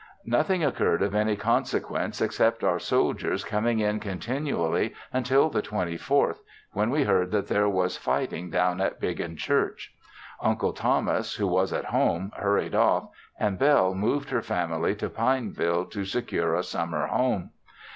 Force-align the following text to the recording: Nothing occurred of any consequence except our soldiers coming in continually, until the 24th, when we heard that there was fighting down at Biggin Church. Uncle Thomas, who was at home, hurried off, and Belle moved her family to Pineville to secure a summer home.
Nothing 0.25 0.63
occurred 0.63 1.03
of 1.03 1.13
any 1.13 1.35
consequence 1.35 2.21
except 2.21 2.63
our 2.63 2.79
soldiers 2.79 3.43
coming 3.43 3.77
in 3.77 3.99
continually, 3.99 4.95
until 5.13 5.47
the 5.47 5.61
24th, 5.61 6.37
when 6.71 6.89
we 6.89 7.03
heard 7.03 7.29
that 7.29 7.47
there 7.49 7.69
was 7.69 7.97
fighting 7.97 8.49
down 8.49 8.81
at 8.81 8.99
Biggin 8.99 9.37
Church. 9.37 9.93
Uncle 10.41 10.73
Thomas, 10.73 11.35
who 11.35 11.45
was 11.45 11.71
at 11.71 11.85
home, 11.85 12.31
hurried 12.35 12.73
off, 12.73 13.09
and 13.39 13.59
Belle 13.59 13.93
moved 13.93 14.31
her 14.31 14.41
family 14.41 14.95
to 14.95 15.07
Pineville 15.07 15.85
to 15.91 16.03
secure 16.03 16.55
a 16.55 16.63
summer 16.63 17.05
home. 17.05 17.51